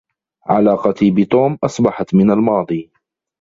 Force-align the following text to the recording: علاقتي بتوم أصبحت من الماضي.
علاقتي 0.45 1.11
بتوم 1.11 1.57
أصبحت 1.65 2.15
من 2.15 2.31
الماضي. 2.31 2.89